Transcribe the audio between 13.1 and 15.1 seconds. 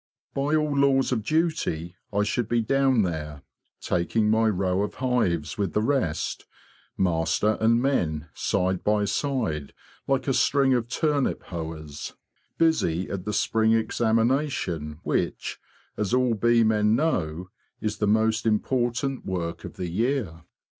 at the spring examination HONEY CRAFT